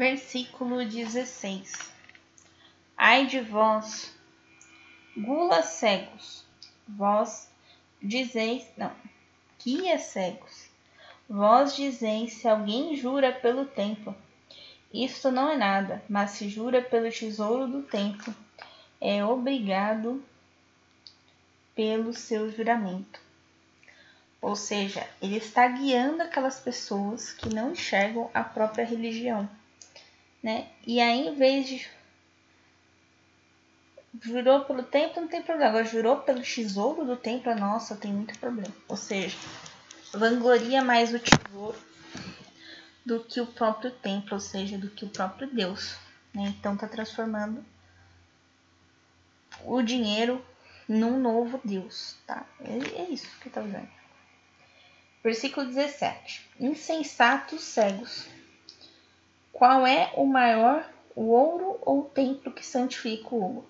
[0.00, 1.92] Versículo 16.
[2.96, 4.10] Ai de vós,
[5.14, 6.42] gula cegos,
[6.88, 7.50] vós
[8.02, 8.90] dizeis, não,
[9.62, 10.70] guia cegos,
[11.28, 14.16] vós dizeis se alguém jura pelo templo,
[14.90, 18.34] isto não é nada, mas se jura pelo tesouro do templo,
[19.02, 20.24] é obrigado
[21.74, 23.20] pelo seu juramento.
[24.40, 29.46] Ou seja, ele está guiando aquelas pessoas que não enxergam a própria religião,
[30.42, 30.68] né?
[30.86, 31.88] E aí, em vez de
[34.22, 35.70] jurou pelo templo, não tem problema.
[35.70, 38.74] Agora, jurou pelo tesouro do templo, nossa, tem muito problema.
[38.88, 39.36] Ou seja,
[40.12, 41.78] vangloria mais o tesouro
[43.04, 45.96] do que o próprio templo, ou seja, do que o próprio Deus.
[46.34, 46.54] Né?
[46.58, 47.64] Então, está transformando
[49.64, 50.44] o dinheiro
[50.88, 52.44] num novo Deus, tá?
[52.60, 53.88] É, é isso que está usando.
[55.22, 56.48] Versículo 17.
[56.58, 58.26] Insensatos cegos.
[59.60, 63.68] Qual é o maior, o ouro ou o templo que santifica o ouro?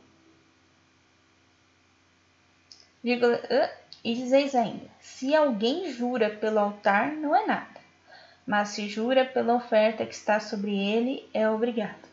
[3.02, 7.80] E dizeis ainda: se alguém jura pelo altar, não é nada,
[8.46, 12.08] mas se jura pela oferta que está sobre ele, é obrigado.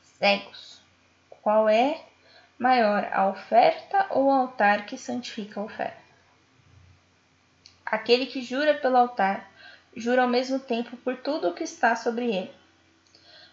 [0.00, 0.80] Cegos.
[1.42, 2.04] Qual é
[2.56, 6.02] maior, a oferta ou o altar que santifica a oferta?
[7.84, 9.47] Aquele que jura pelo altar,
[9.98, 12.52] jura ao mesmo tempo por tudo o que está sobre ele.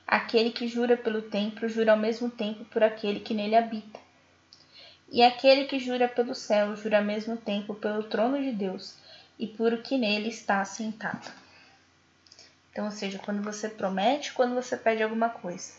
[0.08, 4.00] Aquele que jura pelo templo, jura ao mesmo tempo por aquele que nele habita.
[5.12, 8.96] E aquele que jura pelo céu, jura ao mesmo tempo pelo trono de Deus
[9.40, 11.32] e por o que nele está assentado.
[12.72, 15.74] Então, ou seja, quando você promete, quando você pede alguma coisa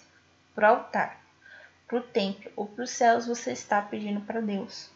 [0.55, 1.21] para o altar,
[1.87, 4.91] para o templo ou para os céus, você está pedindo para Deus.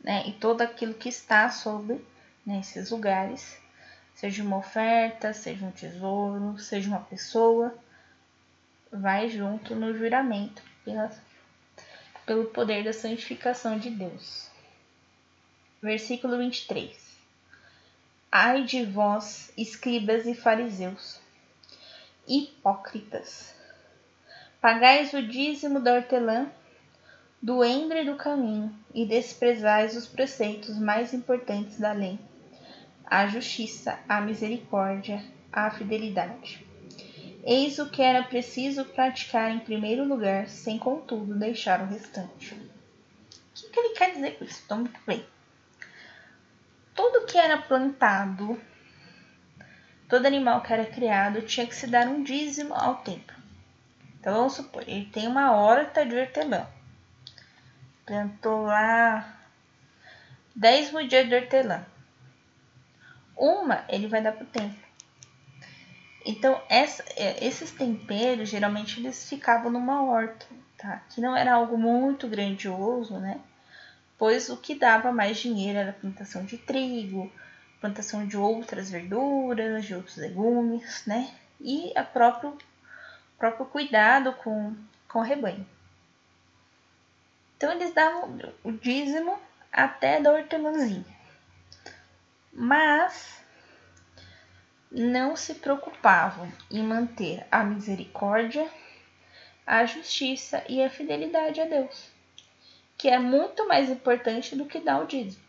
[0.00, 0.28] Né?
[0.28, 2.04] E todo aquilo que está sobre
[2.46, 3.58] nesses lugares,
[4.18, 7.72] seja uma oferta, seja um tesouro, seja uma pessoa,
[8.90, 11.08] vai junto no juramento pela,
[12.26, 14.50] pelo poder da santificação de Deus.
[15.80, 17.16] Versículo 23.
[18.32, 21.20] Ai de vós, escribas e fariseus,
[22.26, 23.54] hipócritas!
[24.60, 26.50] Pagais o dízimo da hortelã,
[27.40, 32.18] do endre do caminho, e desprezais os preceitos mais importantes da lei,
[33.10, 36.66] a justiça, a misericórdia, a fidelidade.
[37.44, 42.54] Eis o que era preciso praticar em primeiro lugar, sem contudo deixar o restante.
[42.54, 44.62] O que, que ele quer dizer com isso?
[44.64, 45.24] Então, muito bem.
[46.94, 48.60] Tudo que era plantado,
[50.08, 53.36] todo animal que era criado, tinha que se dar um dízimo ao templo.
[54.20, 56.66] Então vamos supor, ele tem uma horta de hortelã.
[58.04, 59.38] Plantou lá
[60.54, 61.86] 10 mudas de hortelã.
[63.38, 64.88] Uma ele vai dar para o templo.
[66.26, 70.44] Então, essa, é, esses temperos, geralmente, eles ficavam numa horta,
[70.76, 71.00] tá?
[71.08, 73.40] Que não era algo muito grandioso, né?
[74.18, 77.32] Pois o que dava mais dinheiro era a plantação de trigo,
[77.80, 81.32] plantação de outras verduras, de outros legumes, né?
[81.60, 82.58] E a próprio
[83.38, 84.74] próprio cuidado com,
[85.06, 85.64] com o rebanho.
[87.56, 89.38] Então eles davam o dízimo
[89.72, 91.17] até da hortelãzinha.
[92.60, 93.40] Mas
[94.90, 98.68] não se preocupavam em manter a misericórdia,
[99.64, 102.10] a justiça e a fidelidade a Deus,
[102.96, 105.40] que é muito mais importante do que dar o dízimo.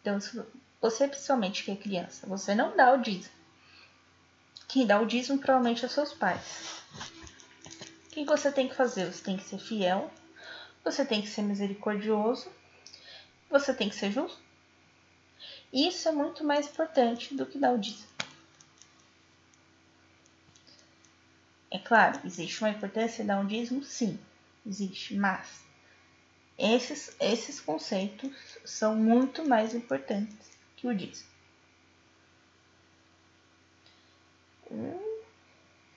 [0.00, 0.42] Então, se
[0.80, 3.34] você principalmente que é criança, você não dá o dízimo.
[4.66, 6.82] Quem dá o dízimo provavelmente é seus pais.
[8.06, 9.12] O que você tem que fazer?
[9.12, 10.10] Você tem que ser fiel,
[10.82, 12.50] você tem que ser misericordioso,
[13.50, 14.40] você tem que ser justo.
[15.72, 18.08] Isso é muito mais importante do que dar o dízimo.
[21.70, 23.82] É claro, existe uma importância de dar um dízimo?
[23.82, 24.18] Sim,
[24.66, 25.64] existe, mas
[26.58, 31.28] esses, esses conceitos são muito mais importantes que o dízimo.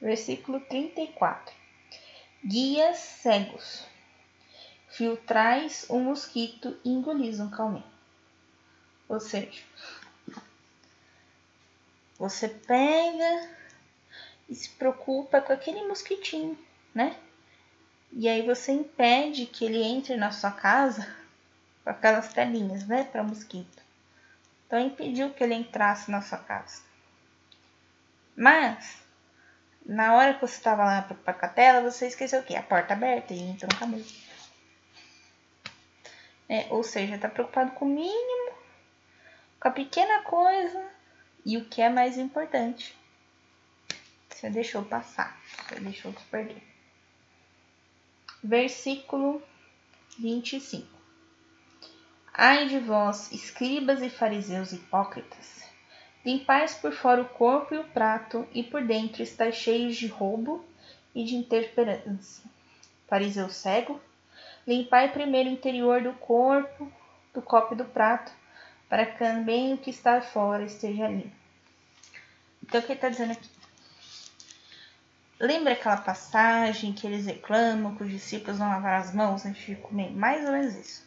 [0.02, 1.56] Versículo 34.
[2.46, 3.86] Guias cegos,
[5.00, 7.86] filtrais um mosquito e engolis um calmém.
[9.08, 9.64] Ou seja,
[12.18, 13.50] você pega
[14.50, 16.60] e se preocupa com aquele mosquitinho,
[16.94, 17.16] né?
[18.12, 21.16] E aí você impede que ele entre na sua casa
[21.82, 23.82] com aquelas telinhas, né, para mosquito.
[24.68, 26.82] Então impediu que ele entrasse na sua casa.
[28.36, 28.98] Mas,
[29.86, 32.58] na hora que você estava lá para a tela, você esqueceu o quê?
[32.58, 34.29] A porta aberta e entrou no camelo.
[36.50, 38.52] É, ou seja, está preocupado com o mínimo,
[39.60, 40.84] com a pequena coisa
[41.46, 42.98] e o que é mais importante,
[44.30, 46.64] Você deixou passar, você deixou se perder.
[48.44, 49.44] Versículo
[50.18, 50.88] 25.
[52.34, 55.64] Ai de vós, escribas e fariseus hipócritas,
[56.26, 60.66] limpais por fora o corpo e o prato, e por dentro estáis cheios de roubo
[61.14, 62.44] e de intemperança.
[63.08, 64.00] Fariseu cego,
[64.70, 66.92] limpai primeiro o interior do corpo,
[67.34, 68.32] do copo e do prato,
[68.88, 71.36] para que também o que está fora esteja limpo.
[72.62, 73.50] Então, o que ele está dizendo aqui?
[75.40, 79.76] Lembra aquela passagem que eles reclamam que os discípulos não lavaram as mãos antes de
[79.76, 80.12] comer?
[80.12, 81.04] Mais ou menos isso.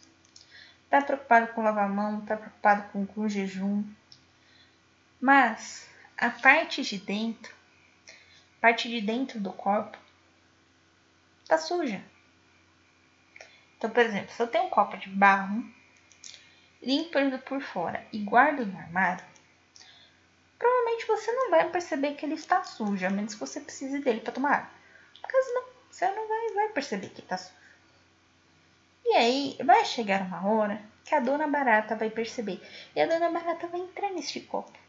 [0.83, 3.83] Está preocupado com lavar a mão, está preocupado com, com o jejum.
[5.21, 5.87] Mas
[6.17, 7.55] a parte de dentro,
[8.59, 9.97] parte de dentro do corpo,
[11.43, 12.03] está suja.
[13.83, 15.61] Então, por exemplo, se eu tenho um copo de barro,
[16.81, 19.25] limpo ele por fora e guardo no armário,
[20.57, 24.21] provavelmente você não vai perceber que ele está sujo, a menos que você precise dele
[24.21, 24.69] para tomar água.
[25.27, 27.59] Caso não, você não vai, vai perceber que está sujo.
[29.03, 32.65] E aí vai chegar uma hora que a dona barata vai perceber.
[32.95, 34.79] E a dona barata vai entrar neste copo.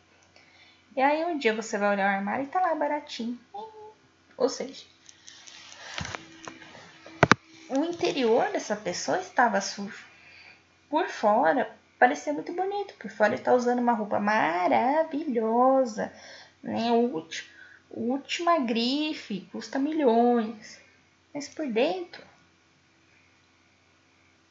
[0.95, 3.41] E aí um dia você vai olhar o armário e tá lá baratinho.
[4.37, 4.87] Ou seja,
[7.69, 10.05] o interior dessa pessoa estava sujo.
[10.91, 12.95] Por fora, parecia muito bonito.
[12.95, 16.13] Por fora, ele está usando uma roupa maravilhosa,
[16.63, 16.91] né?
[16.93, 17.51] Última,
[17.91, 20.81] última grife, custa milhões.
[21.33, 22.23] Mas por dentro,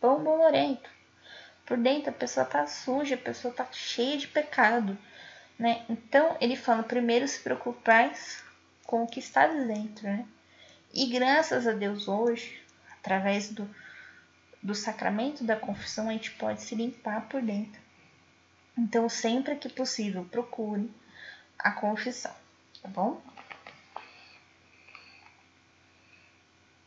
[0.02, 0.90] pão bolorento.
[1.66, 4.98] Por dentro, a pessoa tá suja, a pessoa tá cheia de pecado,
[5.58, 5.86] né?
[5.90, 8.44] Então, ele fala: primeiro se preocupais
[8.86, 10.26] com o que está dentro, né?
[10.94, 12.63] E graças a Deus hoje,
[13.04, 13.70] através do,
[14.62, 17.82] do sacramento da confissão, a gente pode se limpar por dentro.
[18.78, 20.90] Então, sempre que possível, procure
[21.60, 22.34] a confissão,
[22.82, 23.22] tá bom?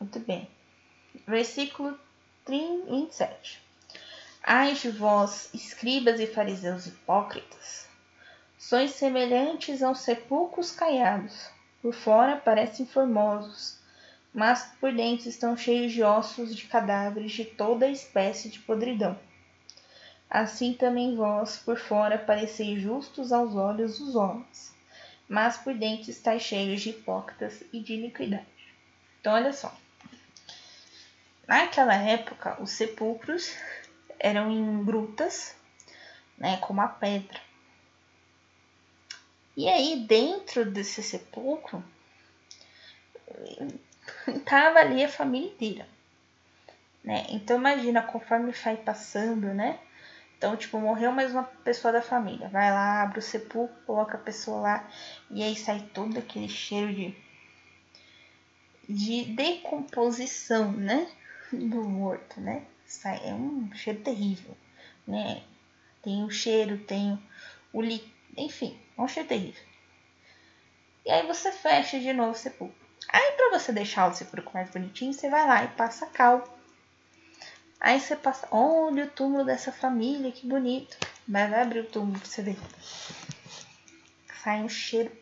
[0.00, 0.48] Muito bem.
[1.26, 1.98] Versículo
[2.48, 3.62] 27.
[4.42, 7.88] Ai de vós, escribas e fariseus hipócritas,
[8.56, 11.50] sois semelhantes aos sepulcros caiados.
[11.82, 13.75] Por fora parecem formosos,
[14.36, 19.18] mas por dentro estão cheios de ossos de cadáveres de toda espécie de podridão.
[20.28, 24.74] Assim também vós, por fora, pareceis justos aos olhos dos homens,
[25.26, 28.44] mas por dentro estáis cheios de hipócritas e de iniquidade.
[29.18, 29.74] Então, olha só.
[31.48, 33.56] Naquela época, os sepulcros
[34.18, 35.56] eram em grutas,
[36.36, 37.40] né, como a pedra.
[39.56, 41.82] E aí, dentro desse sepulcro,
[44.28, 45.88] estava ali a família inteira.
[47.04, 47.26] Né?
[47.30, 49.78] Então imagina conforme vai passando, né?
[50.36, 52.48] Então, tipo, morreu mais uma pessoa da família.
[52.48, 54.90] Vai lá, abre o sepulcro, coloca a pessoa lá,
[55.30, 57.14] e aí sai todo aquele cheiro de,
[58.88, 61.08] de decomposição, né?
[61.52, 62.66] Do morto, né?
[62.84, 64.56] Sai, é um cheiro terrível,
[65.06, 65.42] né?
[66.02, 67.18] Tem o cheiro, tem
[67.72, 69.62] o líquido, enfim, é um cheiro terrível.
[71.04, 72.85] E aí você fecha de novo o sepulcro.
[73.08, 76.56] Aí, para você deixar o sepulcro mais bonitinho, você vai lá e passa cal.
[77.80, 80.96] Aí você passa, olha o túmulo dessa família, que bonito.
[81.26, 82.56] Mas vai abrir o túmulo pra você ver.
[84.42, 85.12] Sai um cheiro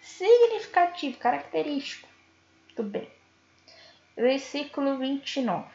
[0.00, 2.08] significativo, característico.
[2.74, 3.10] Tudo bem.
[4.16, 5.68] Versículo 29.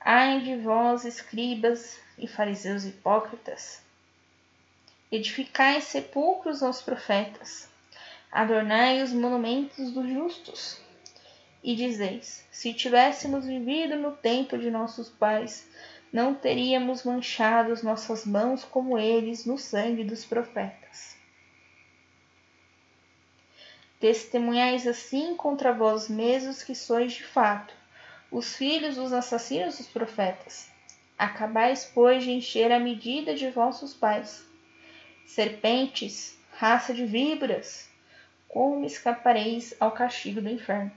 [0.00, 3.82] Ai de vós, escribas e fariseus hipócritas,
[5.12, 7.68] edificai sepulcros aos profetas,
[8.30, 10.80] adornai os monumentos dos justos.
[11.62, 15.68] E dizeis: se tivéssemos vivido no tempo de nossos pais,
[16.12, 21.16] não teríamos manchado as nossas mãos como eles no sangue dos profetas.
[23.98, 27.74] Testemunhais assim contra vós mesmos que sois de fato
[28.30, 30.70] os filhos dos assassinos dos profetas.
[31.18, 34.42] Acabais, pois, de encher a medida de vossos pais.
[35.26, 37.89] Serpentes, raça de víboras,
[38.52, 40.90] como escapareis ao castigo do inferno?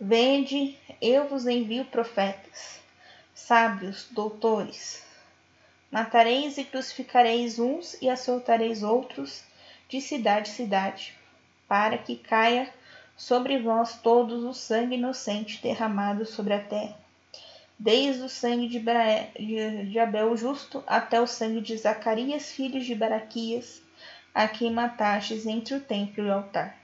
[0.00, 2.80] Vende, eu vos envio profetas,
[3.34, 5.04] sábios, doutores.
[5.90, 9.44] Matareis e crucificareis uns e açoitareis outros
[9.88, 11.14] de cidade em cidade,
[11.68, 12.72] para que caia
[13.16, 16.98] sobre vós todos o sangue inocente derramado sobre a terra,
[17.78, 23.83] desde o sangue de, de Abel justo até o sangue de Zacarias, filho de Baraquias,
[24.34, 26.76] a quem matastes entre o templo e o altar.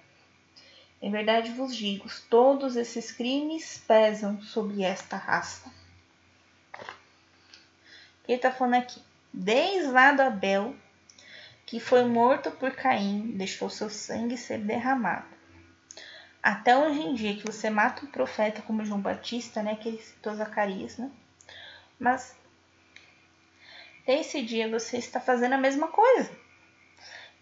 [1.02, 5.72] Em verdade vos digo, todos esses crimes pesam sobre esta raça.
[8.24, 9.02] Que está falando aqui?
[9.32, 10.76] Desde lá do Abel,
[11.66, 15.26] que foi morto por Caim, deixou seu sangue ser derramado.
[16.42, 20.02] Até hoje em dia que você mata um profeta como João Batista, né, que ele
[20.02, 21.10] citou Zacarias, né?
[21.98, 22.36] Mas
[24.06, 26.30] esse dia você está fazendo a mesma coisa.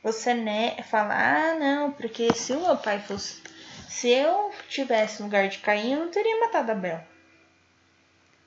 [0.02, 3.42] Você né, fala, ah, não, porque se o meu pai fosse.
[3.88, 7.04] Se eu tivesse no lugar de Caim, eu não teria matado Abel.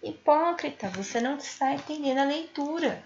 [0.02, 3.04] Hipócrita, você não está entendendo a leitura.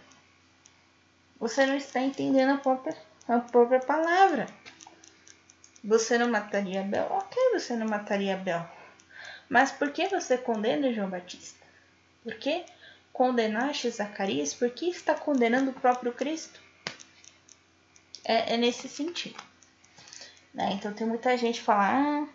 [1.40, 2.96] Você não está entendendo a própria,
[3.28, 4.46] a própria palavra.
[5.84, 7.08] Você não mataria Abel?
[7.12, 8.66] Ok, você não mataria Abel.
[9.50, 11.66] Mas por que você condena João Batista?
[12.24, 12.66] Por que
[13.12, 14.54] condenaste Zacarias?
[14.54, 16.65] Por que está condenando o próprio Cristo?
[18.26, 19.42] É, é nesse sentido.
[20.54, 20.72] Né?
[20.74, 22.28] Então tem muita gente que fala, ah,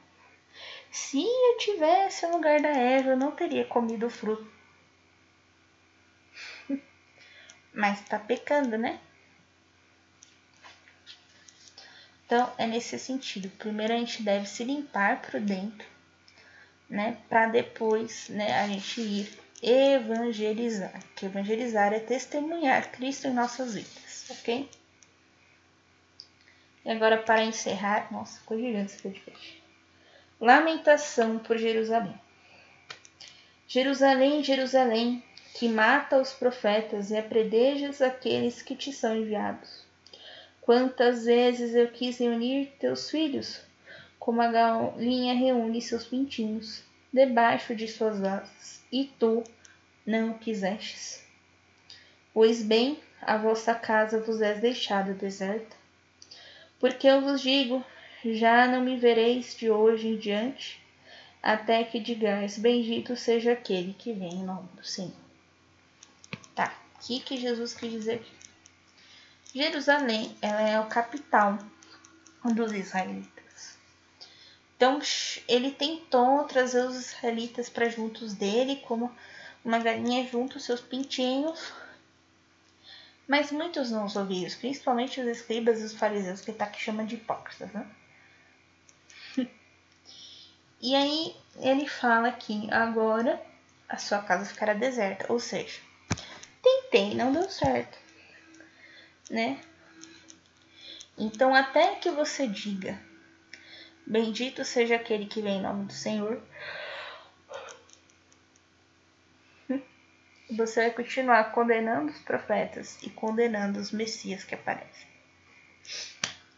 [0.90, 4.50] se eu tivesse no lugar da Eva, eu não teria comido o fruto.
[7.74, 9.00] Mas tá pecando, né?
[12.26, 13.50] Então é nesse sentido.
[13.58, 15.86] Primeiro a gente deve se limpar por dentro,
[16.88, 17.18] né?
[17.28, 21.02] Para depois, né, a gente ir evangelizar.
[21.16, 24.68] Que evangelizar é testemunhar Cristo em nossas vidas, ok?
[26.84, 29.62] E agora para encerrar, nossa, ficou gigante esse podcast.
[30.40, 32.18] Lamentação por Jerusalém.
[33.68, 35.22] Jerusalém, Jerusalém,
[35.54, 39.84] que mata os profetas e apredejas aqueles que te são enviados.
[40.60, 43.60] Quantas vezes eu quis reunir teus filhos,
[44.18, 46.82] como a galinha reúne seus pintinhos,
[47.12, 49.42] debaixo de suas asas, e tu
[50.06, 51.24] não quisestes.
[52.32, 55.79] Pois bem, a vossa casa vos é deixada deserta.
[56.80, 57.84] Porque eu vos digo,
[58.24, 60.82] já não me vereis de hoje em diante,
[61.42, 65.12] até que digais, bendito seja aquele que vem em nome do Senhor.
[66.54, 68.32] Tá, o que, que Jesus quis dizer aqui?
[69.54, 71.58] Jerusalém, ela é a capital
[72.44, 73.78] dos israelitas.
[74.76, 74.98] Então,
[75.46, 79.12] ele tentou trazer os israelitas para juntos dele, como
[79.62, 81.72] uma galinha junto aos seus pintinhos.
[83.30, 87.14] Mas muitos não ouviram, principalmente os escribas e os fariseus, que tá que chama de
[87.14, 87.86] hipócritas, né?
[90.82, 93.40] e aí ele fala que agora
[93.88, 95.78] a sua casa ficará deserta, ou seja,
[96.60, 97.96] tentei, não deu certo,
[99.30, 99.60] né?
[101.16, 103.00] Então, até que você diga:
[104.04, 106.42] Bendito seja aquele que vem em nome do Senhor,
[110.54, 115.08] você vai continuar condenando os profetas e condenando os messias que aparecem.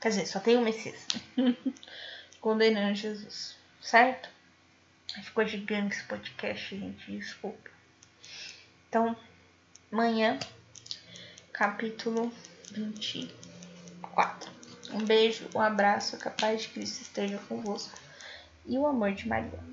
[0.01, 1.07] Quer dizer, só tem um Messias.
[2.41, 4.29] condenando Jesus, certo?
[5.23, 7.71] Ficou gigante esse podcast, gente, desculpa.
[8.89, 9.17] Então,
[9.93, 10.39] amanhã,
[11.53, 12.33] capítulo
[12.73, 14.51] 24.
[14.93, 17.97] Um beijo, um abraço, a paz de Cristo esteja convosco
[18.67, 19.72] e o amor de Maria.